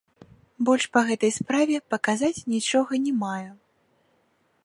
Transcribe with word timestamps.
Больш 0.67 0.85
па 0.95 1.01
гэтай 1.09 1.31
справе 1.39 1.75
паказаць 1.93 2.45
нічога 2.55 2.91
не 3.05 3.13
маю. 3.23 3.51